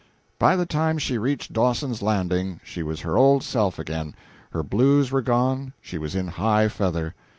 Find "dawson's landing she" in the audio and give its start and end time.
1.53-2.81